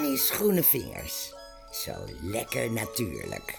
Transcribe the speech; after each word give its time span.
Annie's 0.00 0.30
groene 0.30 0.62
vingers. 0.62 1.34
Zo 1.70 1.92
lekker 2.22 2.72
natuurlijk. 2.72 3.58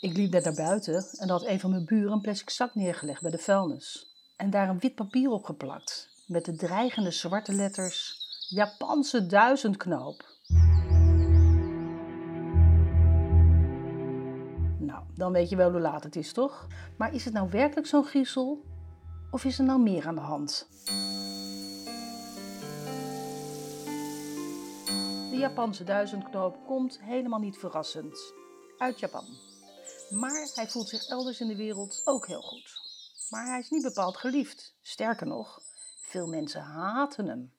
Ik 0.00 0.16
liep 0.16 0.32
net 0.32 0.44
naar 0.44 0.54
buiten 0.54 1.06
en 1.18 1.28
had 1.28 1.46
een 1.46 1.60
van 1.60 1.70
mijn 1.70 1.84
buren 1.84 2.12
een 2.12 2.20
plastic 2.20 2.50
zak 2.50 2.74
neergelegd 2.74 3.22
bij 3.22 3.30
de 3.30 3.38
vuilnis. 3.38 4.06
En 4.36 4.50
daar 4.50 4.68
een 4.68 4.78
wit 4.78 4.94
papier 4.94 5.30
op 5.30 5.44
geplakt. 5.44 6.08
Met 6.26 6.44
de 6.44 6.56
dreigende 6.56 7.10
zwarte 7.10 7.52
letters 7.52 8.16
Japanse 8.48 9.26
duizendknoop. 9.26 10.24
Nou, 14.78 15.02
dan 15.14 15.32
weet 15.32 15.48
je 15.48 15.56
wel 15.56 15.70
hoe 15.70 15.80
laat 15.80 16.04
het 16.04 16.16
is, 16.16 16.32
toch? 16.32 16.66
Maar 16.96 17.14
is 17.14 17.24
het 17.24 17.34
nou 17.34 17.50
werkelijk 17.50 17.86
zo'n 17.86 18.04
griezel? 18.04 18.64
Of 19.36 19.44
is 19.44 19.58
er 19.58 19.64
nou 19.64 19.80
meer 19.80 20.06
aan 20.06 20.14
de 20.14 20.20
hand? 20.20 20.68
De 25.30 25.36
Japanse 25.36 25.84
duizendknoop 25.84 26.56
komt 26.66 27.00
helemaal 27.00 27.38
niet 27.38 27.58
verrassend. 27.58 28.32
Uit 28.78 28.98
Japan. 28.98 29.24
Maar 30.10 30.50
hij 30.54 30.68
voelt 30.68 30.88
zich 30.88 31.08
elders 31.08 31.40
in 31.40 31.48
de 31.48 31.56
wereld 31.56 32.02
ook 32.04 32.26
heel 32.26 32.42
goed. 32.42 32.70
Maar 33.30 33.46
hij 33.46 33.58
is 33.58 33.70
niet 33.70 33.82
bepaald 33.82 34.16
geliefd. 34.16 34.74
Sterker 34.82 35.26
nog, 35.26 35.60
veel 36.08 36.26
mensen 36.26 36.60
haten 36.60 37.26
hem. 37.26 37.52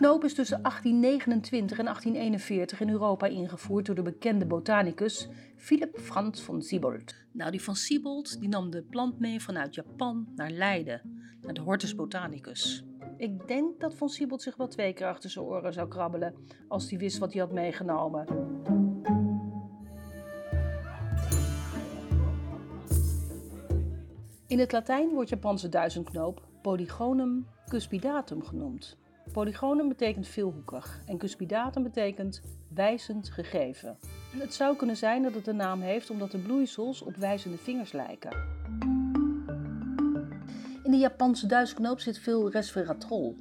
Knoop 0.00 0.24
is 0.24 0.34
tussen 0.34 0.62
1829 0.62 1.78
en 1.78 1.84
1841 1.84 2.80
in 2.80 2.88
Europa 2.88 3.26
ingevoerd 3.26 3.86
door 3.86 3.94
de 3.94 4.02
bekende 4.02 4.46
botanicus 4.46 5.28
Philip 5.56 5.98
Frans 5.98 6.42
von 6.42 6.62
Siebold. 6.62 7.14
Nou, 7.32 7.50
die 7.50 7.62
van 7.62 7.76
Siebold 7.76 8.40
die 8.40 8.48
nam 8.48 8.70
de 8.70 8.82
plant 8.82 9.18
mee 9.18 9.42
vanuit 9.42 9.74
Japan 9.74 10.28
naar 10.34 10.50
Leiden, 10.50 11.00
naar 11.42 11.54
de 11.54 11.60
Hortus 11.60 11.94
botanicus. 11.94 12.84
Ik 13.16 13.48
denk 13.48 13.80
dat 13.80 13.94
Von 13.94 14.08
Siebold 14.08 14.42
zich 14.42 14.56
wel 14.56 14.68
twee 14.68 14.92
keer 14.92 15.06
achter 15.06 15.30
zijn 15.30 15.44
oren 15.44 15.72
zou 15.72 15.88
krabbelen 15.88 16.34
als 16.68 16.90
hij 16.90 16.98
wist 16.98 17.18
wat 17.18 17.32
hij 17.32 17.40
had 17.42 17.52
meegenomen. 17.52 18.26
In 24.46 24.58
het 24.58 24.72
Latijn 24.72 25.08
wordt 25.08 25.30
Japanse 25.30 25.68
duizendknoop 25.68 26.48
Polygonum 26.62 27.46
cuspidatum 27.68 28.44
genoemd. 28.44 28.98
Polygonum 29.32 29.88
betekent 29.88 30.28
veelhoekig 30.28 31.00
en 31.06 31.18
cuspidatum 31.18 31.82
betekent 31.82 32.42
wijzend 32.74 33.30
gegeven. 33.30 33.98
Het 34.36 34.54
zou 34.54 34.76
kunnen 34.76 34.96
zijn 34.96 35.22
dat 35.22 35.34
het 35.34 35.44
de 35.44 35.52
naam 35.52 35.80
heeft 35.80 36.10
omdat 36.10 36.30
de 36.30 36.38
bloeisels 36.38 37.02
op 37.02 37.16
wijzende 37.16 37.56
vingers 37.56 37.92
lijken. 37.92 38.36
In 40.82 40.90
de 40.90 40.96
Japanse 40.96 41.46
duizendknoop 41.46 42.00
zit 42.00 42.18
veel 42.18 42.50
resveratrol. 42.50 43.36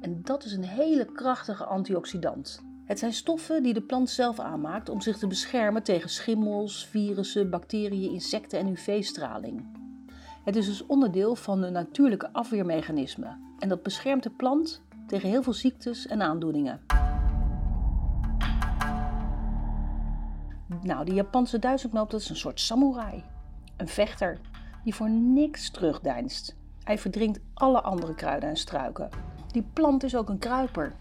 En 0.00 0.22
dat 0.22 0.44
is 0.44 0.52
een 0.52 0.64
hele 0.64 1.04
krachtige 1.04 1.64
antioxidant. 1.64 2.62
Het 2.84 2.98
zijn 2.98 3.12
stoffen 3.12 3.62
die 3.62 3.74
de 3.74 3.82
plant 3.82 4.10
zelf 4.10 4.38
aanmaakt 4.38 4.88
om 4.88 5.00
zich 5.00 5.18
te 5.18 5.26
beschermen 5.26 5.82
tegen 5.82 6.10
schimmels, 6.10 6.86
virussen, 6.86 7.50
bacteriën, 7.50 8.10
insecten 8.10 8.58
en 8.58 8.68
UV-straling. 8.68 9.78
Het 10.44 10.56
is 10.56 10.66
dus 10.66 10.86
onderdeel 10.86 11.34
van 11.34 11.62
een 11.62 11.72
natuurlijke 11.72 12.32
afweermechanisme 12.32 13.36
en 13.58 13.68
dat 13.68 13.82
beschermt 13.82 14.22
de 14.22 14.30
plant 14.30 14.82
tegen 15.10 15.28
heel 15.28 15.42
veel 15.42 15.52
ziektes 15.52 16.06
en 16.06 16.22
aandoeningen. 16.22 16.80
Nou, 20.82 21.04
die 21.04 21.14
Japanse 21.14 21.58
duizendknoop 21.58 22.10
dat 22.10 22.20
is 22.20 22.28
een 22.28 22.36
soort 22.36 22.60
samurai. 22.60 23.24
Een 23.76 23.88
vechter 23.88 24.40
die 24.84 24.94
voor 24.94 25.10
niks 25.10 25.70
terugdeinst. 25.70 26.56
Hij 26.84 26.98
verdrinkt 26.98 27.40
alle 27.54 27.80
andere 27.80 28.14
kruiden 28.14 28.48
en 28.48 28.56
struiken. 28.56 29.08
Die 29.46 29.66
plant 29.72 30.02
is 30.02 30.16
ook 30.16 30.28
een 30.28 30.38
kruiper. 30.38 30.92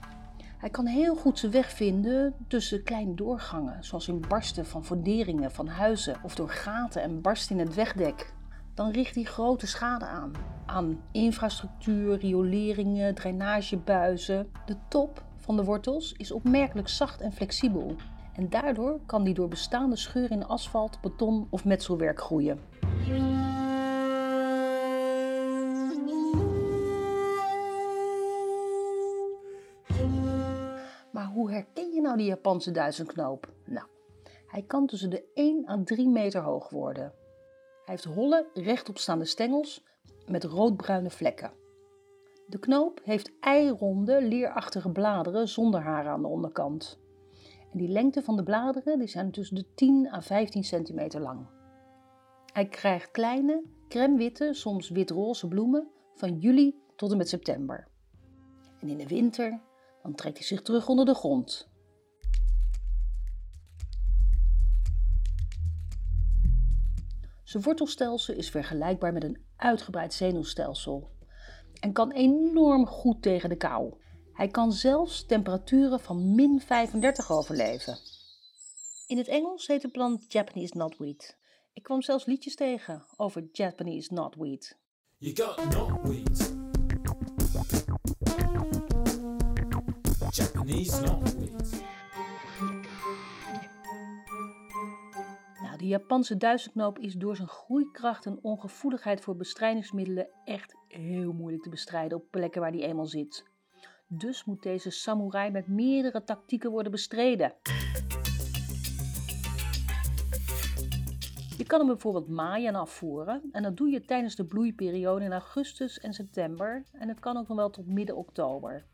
Hij 0.57 0.69
kan 0.69 0.85
heel 0.85 1.16
goed 1.16 1.39
zijn 1.39 1.51
weg 1.51 1.72
vinden 1.72 2.34
tussen 2.47 2.84
kleine 2.84 3.13
doorgangen, 3.13 3.84
zoals 3.84 4.07
in 4.07 4.25
barsten 4.28 4.66
van 4.66 4.85
funderingen 4.85 5.51
van 5.51 5.67
huizen 5.67 6.17
of 6.23 6.35
door 6.35 6.50
gaten 6.50 7.01
en 7.01 7.22
barsten 7.22 7.59
in 7.59 7.66
het 7.66 7.75
wegdek. 7.75 8.34
Dan 8.79 8.91
richt 8.91 9.16
hij 9.16 9.23
grote 9.23 9.67
schade 9.67 10.06
aan. 10.06 10.31
Aan 10.66 11.01
infrastructuur, 11.12 12.17
rioleringen, 12.17 13.16
drainagebuizen. 13.16 14.51
De 14.66 14.75
top 14.88 15.23
van 15.35 15.56
de 15.56 15.63
wortels 15.63 16.13
is 16.13 16.31
opmerkelijk 16.31 16.88
zacht 16.88 17.22
en 17.22 17.31
flexibel. 17.31 17.95
En 18.34 18.50
daardoor 18.50 19.00
kan 19.06 19.23
die 19.23 19.34
door 19.34 19.47
bestaande 19.47 19.95
scheuren 19.95 20.38
in 20.38 20.45
asfalt, 20.45 21.01
beton 21.01 21.47
of 21.50 21.66
metselwerk 21.66 22.22
groeien. 22.22 22.59
Maar 31.11 31.28
hoe 31.34 31.51
herken 31.51 31.91
je 31.94 32.01
nou 32.01 32.17
die 32.17 32.28
Japanse 32.28 32.72
duizendknoop? 32.72 33.53
Nou, 33.66 33.88
hij 34.47 34.61
kan 34.61 34.88
tussen 34.88 35.09
de 35.09 35.23
1 35.34 35.69
à 35.69 35.81
3 35.84 36.09
meter 36.09 36.41
hoog 36.41 36.69
worden. 36.69 37.19
Hij 37.89 37.97
heeft 37.97 38.16
holle, 38.16 38.50
rechtopstaande 38.53 39.25
stengels 39.25 39.83
met 40.25 40.44
roodbruine 40.44 41.09
vlekken. 41.09 41.51
De 42.47 42.59
knoop 42.59 43.01
heeft 43.03 43.31
eironde, 43.39 44.22
leerachtige 44.22 44.91
bladeren 44.91 45.47
zonder 45.47 45.81
haren 45.81 46.11
aan 46.11 46.22
de 46.22 46.28
onderkant. 46.28 46.99
En 47.72 47.78
die 47.78 47.88
lengte 47.88 48.22
van 48.22 48.35
de 48.35 48.44
bladeren 48.44 48.99
die 48.99 49.07
zijn 49.07 49.31
tussen 49.31 49.55
de 49.55 49.73
10 49.75 50.11
à 50.13 50.22
15 50.22 50.63
centimeter 50.63 51.22
lang. 51.22 51.47
Hij 52.53 52.67
krijgt 52.67 53.11
kleine, 53.11 53.63
crèmewitte, 53.88 54.53
soms 54.53 54.89
witroze 54.89 55.47
bloemen 55.47 55.88
van 56.16 56.38
juli 56.38 56.75
tot 56.95 57.11
en 57.11 57.17
met 57.17 57.29
september. 57.29 57.88
En 58.79 58.88
in 58.88 58.97
de 58.97 59.07
winter 59.07 59.61
dan 60.03 60.16
trekt 60.16 60.38
hij 60.38 60.47
zich 60.47 60.61
terug 60.61 60.89
onder 60.89 61.05
de 61.05 61.16
grond. 61.16 61.69
Zijn 67.49 67.63
wortelstelsel 67.63 68.33
is 68.33 68.49
vergelijkbaar 68.49 69.13
met 69.13 69.23
een 69.23 69.45
uitgebreid 69.55 70.13
zenuwstelsel 70.13 71.09
en 71.79 71.93
kan 71.93 72.11
enorm 72.11 72.85
goed 72.85 73.21
tegen 73.21 73.49
de 73.49 73.55
kou. 73.55 73.93
Hij 74.33 74.47
kan 74.47 74.71
zelfs 74.71 75.25
temperaturen 75.25 75.99
van 75.99 76.35
min 76.35 76.61
35 76.61 77.31
overleven. 77.31 77.97
In 79.07 79.17
het 79.17 79.27
Engels 79.27 79.67
heet 79.67 79.81
de 79.81 79.89
plant 79.89 80.31
Japanese 80.33 80.71
knotweed. 80.71 81.37
Ik 81.73 81.83
kwam 81.83 82.01
zelfs 82.01 82.25
liedjes 82.25 82.55
tegen 82.55 83.05
over 83.17 83.47
Japanese 83.51 84.07
knotweed. 84.07 84.77
You 85.17 85.35
got 85.35 85.67
knotweed. 85.67 86.57
Japanese 90.31 91.01
knotweed. 91.01 91.38
De 95.79 95.88
Japanse 95.88 96.38
duizendknoop 96.38 97.00
is 97.00 97.13
door 97.13 97.35
zijn 97.35 97.47
groeikracht 97.47 98.25
en 98.25 98.40
ongevoeligheid 98.41 99.22
voor 99.22 99.35
bestrijdingsmiddelen 99.35 100.29
echt 100.45 100.75
heel 100.88 101.34
moeilijk 101.34 101.63
te 101.63 101.69
bestrijden 101.69 102.17
op 102.17 102.25
plekken 102.29 102.62
waar 102.62 102.72
die 102.72 102.85
eenmaal 102.85 103.06
zit. 103.06 103.45
Dus 104.07 104.45
moet 104.45 104.63
deze 104.63 104.90
samurai 104.90 105.51
met 105.51 105.67
meerdere 105.67 106.23
tactieken 106.23 106.72
worden 106.72 106.91
bestreden. 106.91 107.53
Je 111.57 111.66
kan 111.67 111.79
hem 111.79 111.88
bijvoorbeeld 111.88 112.29
maaien 112.29 112.67
en 112.67 112.75
afvoeren 112.75 113.50
en 113.51 113.63
dat 113.63 113.78
doe 113.78 113.90
je 113.90 114.01
tijdens 114.01 114.35
de 114.35 114.46
bloeiperiode 114.46 115.25
in 115.25 115.31
augustus 115.31 116.00
en 116.00 116.13
september 116.13 116.84
en 116.91 117.07
het 117.07 117.19
kan 117.19 117.38
ook 117.38 117.47
nog 117.47 117.57
wel 117.57 117.69
tot 117.69 117.88
midden 117.88 118.16
oktober. 118.16 118.85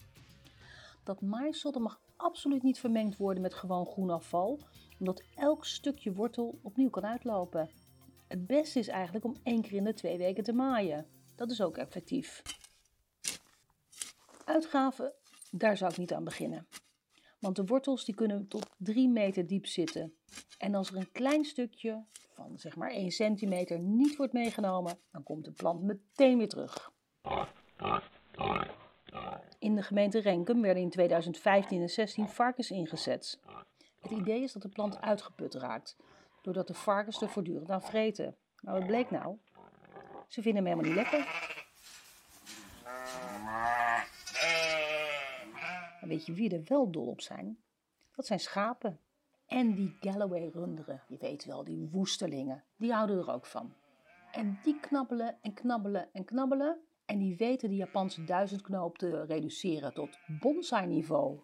Dat 1.03 1.21
maaisel 1.21 1.79
mag 1.79 1.99
absoluut 2.15 2.63
niet 2.63 2.79
vermengd 2.79 3.17
worden 3.17 3.41
met 3.41 3.53
gewoon 3.53 3.85
groen 3.85 4.09
afval, 4.09 4.59
omdat 4.99 5.23
elk 5.35 5.65
stukje 5.65 6.13
wortel 6.13 6.59
opnieuw 6.61 6.89
kan 6.89 7.05
uitlopen. 7.05 7.69
Het 8.27 8.47
beste 8.47 8.79
is 8.79 8.87
eigenlijk 8.87 9.25
om 9.25 9.35
één 9.43 9.61
keer 9.61 9.73
in 9.73 9.83
de 9.83 9.93
twee 9.93 10.17
weken 10.17 10.43
te 10.43 10.53
maaien. 10.53 11.07
Dat 11.35 11.51
is 11.51 11.61
ook 11.61 11.77
effectief. 11.77 12.41
Uitgaven, 14.45 15.13
daar 15.51 15.77
zou 15.77 15.91
ik 15.91 15.97
niet 15.97 16.13
aan 16.13 16.23
beginnen. 16.23 16.67
Want 17.39 17.55
de 17.55 17.65
wortels 17.65 18.05
die 18.05 18.15
kunnen 18.15 18.47
tot 18.47 18.69
3 18.77 19.09
meter 19.09 19.47
diep 19.47 19.65
zitten. 19.65 20.15
En 20.57 20.75
als 20.75 20.89
er 20.89 20.95
een 20.95 21.11
klein 21.11 21.45
stukje 21.45 22.05
van 22.33 22.57
zeg 22.57 22.75
maar 22.75 22.91
1 22.91 23.11
centimeter 23.11 23.79
niet 23.79 24.15
wordt 24.15 24.33
meegenomen, 24.33 24.99
dan 25.11 25.23
komt 25.23 25.45
de 25.45 25.51
plant 25.51 25.81
meteen 25.81 26.37
weer 26.37 26.49
terug. 26.49 26.91
In 29.65 29.75
de 29.75 29.83
gemeente 29.83 30.19
Renkum 30.19 30.61
werden 30.61 30.83
in 30.83 30.89
2015 30.89 31.81
en 31.81 31.89
16 31.89 32.29
varkens 32.29 32.71
ingezet. 32.71 33.39
Het 34.01 34.11
idee 34.11 34.41
is 34.41 34.53
dat 34.53 34.61
de 34.61 34.69
plant 34.69 35.01
uitgeput 35.01 35.53
raakt, 35.53 35.97
doordat 36.41 36.67
de 36.67 36.73
varkens 36.73 37.21
er 37.21 37.29
voortdurend 37.29 37.69
aan 37.69 37.81
vreten. 37.81 38.35
Maar 38.61 38.73
wat 38.73 38.87
bleek 38.87 39.11
nou? 39.11 39.37
Ze 40.27 40.41
vinden 40.41 40.65
hem 40.65 40.73
helemaal 40.73 40.93
niet 40.93 41.11
lekker. 41.11 41.19
Maar 45.99 46.07
weet 46.07 46.25
je 46.25 46.33
wie 46.33 46.55
er 46.55 46.63
wel 46.65 46.91
dol 46.91 47.07
op 47.07 47.21
zijn? 47.21 47.57
Dat 48.15 48.25
zijn 48.25 48.39
schapen. 48.39 48.99
En 49.47 49.73
die 49.73 49.97
Galloway-runderen, 49.99 51.01
je 51.07 51.17
weet 51.17 51.45
wel, 51.45 51.63
die 51.63 51.89
woestelingen, 51.91 52.63
die 52.77 52.93
houden 52.93 53.17
er 53.17 53.31
ook 53.31 53.45
van. 53.45 53.73
En 54.31 54.59
die 54.63 54.79
knabbelen 54.79 55.37
en 55.41 55.53
knabbelen 55.53 56.09
en 56.13 56.25
knabbelen. 56.25 56.79
En 57.05 57.19
die 57.19 57.35
weten 57.35 57.69
de 57.69 57.75
Japanse 57.75 58.23
duizendknoop 58.23 58.97
te 58.97 59.25
reduceren 59.25 59.93
tot 59.93 60.17
bonsai-niveau. 60.39 61.39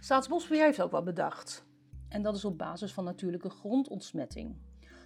Staatsbosbeheer 0.00 0.64
heeft 0.64 0.82
ook 0.82 0.90
wat 0.90 1.04
bedacht. 1.04 1.66
En 2.08 2.22
dat 2.22 2.36
is 2.36 2.44
op 2.44 2.58
basis 2.58 2.92
van 2.92 3.04
natuurlijke 3.04 3.50
grondontsmetting. 3.50 4.56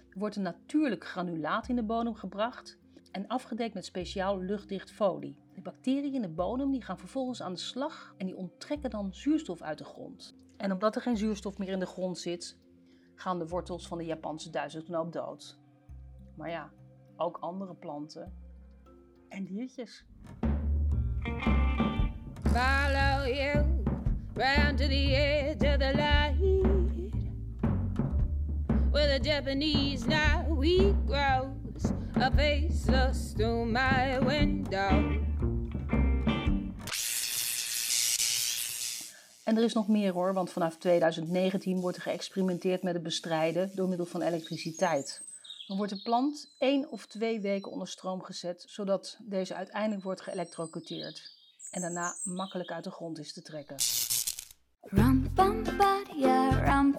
Er 0.09 0.19
wordt 0.19 0.35
een 0.35 0.41
natuurlijk 0.41 1.05
granulaat 1.05 1.67
in 1.67 1.75
de 1.75 1.83
bodem 1.83 2.15
gebracht 2.15 2.77
en 3.11 3.27
afgedekt 3.27 3.73
met 3.73 3.85
speciaal 3.85 4.39
luchtdicht 4.41 4.91
folie. 4.91 5.37
De 5.53 5.61
bacteriën 5.61 6.13
in 6.13 6.21
de 6.21 6.29
bodem 6.29 6.71
die 6.71 6.83
gaan 6.83 6.99
vervolgens 6.99 7.41
aan 7.41 7.53
de 7.53 7.59
slag 7.59 8.13
en 8.17 8.25
die 8.25 8.35
onttrekken 8.35 8.89
dan 8.89 9.13
zuurstof 9.13 9.61
uit 9.61 9.77
de 9.77 9.83
grond. 9.83 10.35
En 10.57 10.71
omdat 10.71 10.95
er 10.95 11.01
geen 11.01 11.17
zuurstof 11.17 11.57
meer 11.57 11.69
in 11.69 11.79
de 11.79 11.85
grond 11.85 12.17
zit, 12.17 12.57
gaan 13.19 13.39
de 13.39 13.47
wortels 13.47 13.87
van 13.87 13.97
de 13.97 14.05
Japanse 14.05 14.49
duizendknoop 14.49 15.13
dood. 15.13 15.59
Maar 16.35 16.49
ja, 16.49 16.69
ook 17.17 17.37
andere 17.37 17.73
planten 17.73 18.33
en 19.27 19.45
diertjes. 19.45 20.05
Follow 22.43 23.25
you 23.25 23.83
round 24.33 24.77
to 24.77 24.87
the 24.87 25.15
edge 25.15 25.67
of 25.67 25.77
the 25.77 25.91
light 25.95 26.39
where 28.91 29.19
the 29.19 29.29
Japanese 29.29 30.05
knotweed 30.05 30.95
grows 31.05 31.93
a 32.15 32.31
faceless 32.31 33.33
through 33.33 33.65
my 33.65 34.19
window. 34.19 35.18
En 39.49 39.57
er 39.57 39.63
is 39.63 39.73
nog 39.73 39.87
meer 39.87 40.13
hoor, 40.13 40.33
want 40.33 40.51
vanaf 40.51 40.77
2019 40.77 41.79
wordt 41.79 41.97
er 41.97 42.03
geëxperimenteerd 42.03 42.83
met 42.83 42.93
het 42.93 43.03
bestrijden 43.03 43.71
door 43.75 43.87
middel 43.87 44.05
van 44.05 44.21
elektriciteit. 44.21 45.23
Dan 45.67 45.77
wordt 45.77 45.93
de 45.93 46.01
plant 46.01 46.55
één 46.57 46.91
of 46.91 47.05
twee 47.05 47.41
weken 47.41 47.71
onder 47.71 47.87
stroom 47.87 48.21
gezet, 48.21 48.63
zodat 48.67 49.17
deze 49.21 49.55
uiteindelijk 49.55 50.03
wordt 50.03 50.21
geëlektrocuteerd 50.21 51.35
en 51.71 51.81
daarna 51.81 52.13
makkelijk 52.23 52.71
uit 52.71 52.83
de 52.83 52.91
grond 52.91 53.19
is 53.19 53.33
te 53.33 53.41
trekken. 53.41 53.75
Ba-dia, 55.75 56.91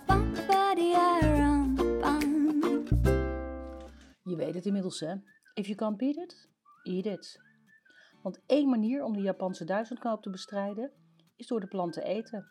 ba-dia. 0.46 1.19
Je 4.23 4.37
weet 4.37 4.55
het 4.55 4.67
inmiddels 4.67 5.00
hè, 5.00 5.14
if 5.55 5.67
you 5.67 5.75
can't 5.75 5.96
beat 5.96 6.17
it, 6.17 6.49
eat 6.82 7.06
it. 7.06 7.41
Want 8.23 8.41
één 8.46 8.69
manier 8.69 9.05
om 9.05 9.12
de 9.12 9.23
Japanse 9.23 9.64
duizendknoop 9.64 10.23
te 10.23 10.31
bestrijden 10.31 10.93
is 11.40 11.46
door 11.46 11.60
de 11.60 11.66
plant 11.66 11.92
te 11.92 12.02
eten. 12.02 12.50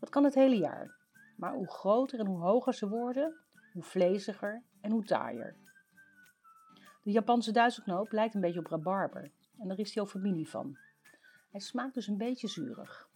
Dat 0.00 0.08
kan 0.08 0.24
het 0.24 0.34
hele 0.34 0.56
jaar, 0.56 0.96
maar 1.36 1.52
hoe 1.52 1.70
groter 1.70 2.18
en 2.18 2.26
hoe 2.26 2.40
hoger 2.40 2.74
ze 2.74 2.88
worden, 2.88 3.36
hoe 3.72 3.82
vleesiger 3.82 4.62
en 4.80 4.90
hoe 4.90 5.04
taaier. 5.04 5.56
De 7.02 7.10
Japanse 7.10 7.52
duizendknoop 7.52 8.12
lijkt 8.12 8.34
een 8.34 8.40
beetje 8.40 8.58
op 8.58 8.66
rabarber 8.66 9.30
en 9.58 9.68
daar 9.68 9.78
is 9.78 9.94
hij 9.94 10.02
ook 10.02 10.10
familie 10.10 10.48
van. 10.48 10.78
Hij 11.50 11.60
smaakt 11.60 11.94
dus 11.94 12.06
een 12.06 12.16
beetje 12.16 12.48
zuurig. 12.48 13.08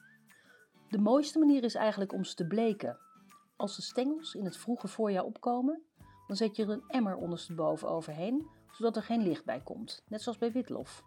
De 0.88 0.98
mooiste 0.98 1.38
manier 1.38 1.64
is 1.64 1.74
eigenlijk 1.74 2.12
om 2.12 2.24
ze 2.24 2.34
te 2.34 2.46
bleken. 2.46 2.98
Als 3.56 3.76
de 3.76 3.82
stengels 3.82 4.34
in 4.34 4.44
het 4.44 4.56
vroege 4.56 4.88
voorjaar 4.88 5.24
opkomen, 5.24 5.82
dan 6.26 6.36
zet 6.36 6.56
je 6.56 6.62
er 6.62 6.70
een 6.70 6.88
emmer 6.88 7.16
ondersteboven 7.16 7.88
overheen, 7.88 8.48
zodat 8.70 8.96
er 8.96 9.02
geen 9.02 9.22
licht 9.22 9.44
bij 9.44 9.60
komt, 9.60 10.04
net 10.08 10.22
zoals 10.22 10.38
bij 10.38 10.52
witlof. 10.52 11.04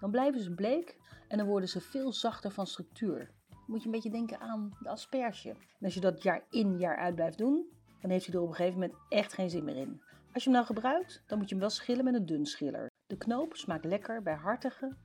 Dan 0.00 0.10
blijven 0.10 0.40
ze 0.40 0.54
bleek 0.54 0.98
en 1.34 1.40
dan 1.40 1.48
worden 1.48 1.68
ze 1.68 1.80
veel 1.80 2.12
zachter 2.12 2.50
van 2.50 2.66
structuur. 2.66 3.30
Moet 3.66 3.80
je 3.80 3.86
een 3.86 3.92
beetje 3.92 4.10
denken 4.10 4.40
aan 4.40 4.76
de 4.80 4.88
asperge. 4.88 5.48
En 5.48 5.84
als 5.84 5.94
je 5.94 6.00
dat 6.00 6.22
jaar 6.22 6.46
in 6.50 6.78
jaar 6.78 6.96
uit 6.96 7.14
blijft 7.14 7.38
doen, 7.38 7.66
dan 8.00 8.10
heeft 8.10 8.26
hij 8.26 8.34
er 8.34 8.40
op 8.40 8.48
een 8.48 8.54
gegeven 8.54 8.80
moment 8.80 8.98
echt 9.08 9.32
geen 9.32 9.50
zin 9.50 9.64
meer 9.64 9.76
in. 9.76 10.02
Als 10.32 10.44
je 10.44 10.50
hem 10.50 10.52
nou 10.52 10.66
gebruikt, 10.66 11.22
dan 11.26 11.38
moet 11.38 11.48
je 11.48 11.54
hem 11.54 11.64
wel 11.64 11.72
schillen 11.72 12.04
met 12.04 12.14
een 12.14 12.26
dun 12.26 12.46
schiller. 12.46 12.90
De 13.06 13.16
knoop 13.16 13.54
smaakt 13.54 13.84
lekker 13.84 14.22
bij 14.22 14.34
hartige 14.34 14.96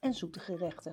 en 0.00 0.14
zoete 0.14 0.40
gerechten. 0.40 0.92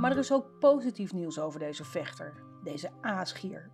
Maar 0.00 0.10
er 0.10 0.18
is 0.18 0.32
ook 0.32 0.58
positief 0.58 1.12
nieuws 1.12 1.38
over 1.38 1.60
deze 1.60 1.84
vechter, 1.84 2.42
deze 2.64 2.90
aasgier. 3.00 3.70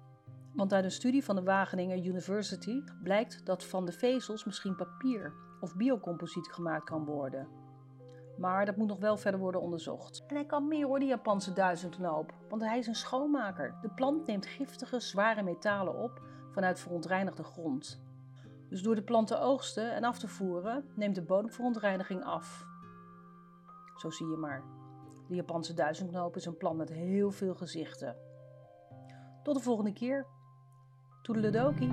Want 0.54 0.72
uit 0.72 0.84
een 0.84 0.90
studie 0.90 1.24
van 1.24 1.36
de 1.36 1.42
Wageningen 1.42 2.06
University 2.06 2.82
blijkt 3.02 3.46
dat 3.46 3.64
van 3.64 3.84
de 3.84 3.92
vezels 3.92 4.44
misschien 4.44 4.76
papier 4.76 5.32
of 5.60 5.76
biocomposiet 5.76 6.48
gemaakt 6.52 6.84
kan 6.84 7.04
worden. 7.04 7.61
Maar 8.36 8.66
dat 8.66 8.76
moet 8.76 8.88
nog 8.88 8.98
wel 8.98 9.16
verder 9.16 9.40
worden 9.40 9.60
onderzocht. 9.60 10.24
En 10.26 10.34
hij 10.34 10.44
kan 10.44 10.68
meer 10.68 10.86
hoor, 10.86 10.98
die 10.98 11.08
Japanse 11.08 11.52
duizendknoop, 11.52 12.32
want 12.48 12.62
hij 12.62 12.78
is 12.78 12.86
een 12.86 12.94
schoonmaker. 12.94 13.74
De 13.80 13.88
plant 13.88 14.26
neemt 14.26 14.46
giftige, 14.46 15.00
zware 15.00 15.42
metalen 15.42 15.94
op 15.94 16.22
vanuit 16.50 16.80
verontreinigde 16.80 17.44
grond. 17.44 18.02
Dus 18.68 18.82
door 18.82 18.94
de 18.94 19.02
plant 19.02 19.26
te 19.26 19.38
oogsten 19.38 19.94
en 19.94 20.04
af 20.04 20.18
te 20.18 20.28
voeren, 20.28 20.84
neemt 20.94 21.14
de 21.14 21.22
bodemverontreiniging 21.22 22.24
af. 22.24 22.66
Zo 23.96 24.10
zie 24.10 24.28
je 24.28 24.36
maar. 24.36 24.62
De 25.28 25.34
Japanse 25.34 25.74
duizendknoop 25.74 26.36
is 26.36 26.44
een 26.44 26.56
plant 26.56 26.76
met 26.76 26.88
heel 26.88 27.30
veel 27.30 27.54
gezichten. 27.54 28.16
Tot 29.42 29.54
de 29.54 29.62
volgende 29.62 29.92
keer. 29.92 30.26
Toedeledokie. 31.22 31.90